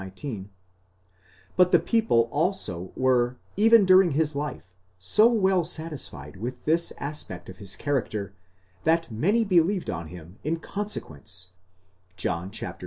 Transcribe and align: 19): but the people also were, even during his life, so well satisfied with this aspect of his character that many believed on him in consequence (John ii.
19): 0.01 0.49
but 1.55 1.69
the 1.71 1.77
people 1.77 2.21
also 2.31 2.91
were, 2.95 3.37
even 3.55 3.85
during 3.85 4.13
his 4.13 4.35
life, 4.35 4.73
so 4.97 5.27
well 5.27 5.63
satisfied 5.63 6.37
with 6.37 6.65
this 6.65 6.91
aspect 6.97 7.49
of 7.49 7.57
his 7.57 7.75
character 7.75 8.33
that 8.83 9.11
many 9.11 9.45
believed 9.45 9.91
on 9.91 10.07
him 10.07 10.39
in 10.43 10.57
consequence 10.59 11.51
(John 12.17 12.49
ii. 12.63 12.69